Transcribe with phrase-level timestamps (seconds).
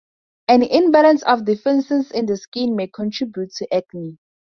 [0.47, 4.17] An imbalance of defensins in the skin may contribute to acne.